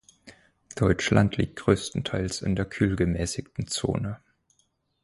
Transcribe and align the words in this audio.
Deutschland 0.75 1.37
liegt 1.37 1.57
größtenteils 1.57 2.41
in 2.41 2.55
der 2.55 2.65
kühlgemäßigten 2.65 3.67
Zone. 3.67 4.19